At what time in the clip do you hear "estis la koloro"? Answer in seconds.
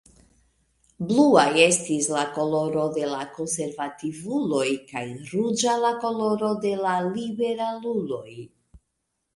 1.65-2.85